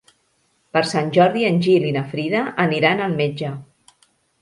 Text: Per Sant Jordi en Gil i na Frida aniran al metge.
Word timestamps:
Per 0.77 0.81
Sant 0.91 1.11
Jordi 1.17 1.45
en 1.51 1.61
Gil 1.67 1.87
i 1.91 1.93
na 1.99 2.05
Frida 2.15 2.43
aniran 2.67 3.07
al 3.11 3.17
metge. 3.25 3.57